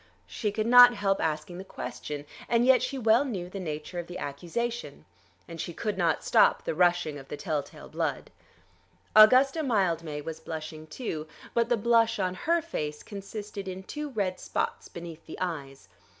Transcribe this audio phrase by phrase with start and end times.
[0.25, 4.07] She could not help asking the question, and yet she well knew the nature of
[4.07, 5.05] the accusation.
[5.47, 8.31] And she could not stop the rushing of the tell tale blood.
[9.15, 14.39] Augusta Mildmay was blushing too, but the blush on her face consisted in two red
[14.39, 15.87] spots beneath the eyes.